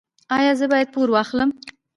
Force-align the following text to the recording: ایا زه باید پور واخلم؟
ایا 0.37 0.51
زه 0.59 0.65
باید 0.71 0.89
پور 0.93 1.07
واخلم؟ 1.11 1.49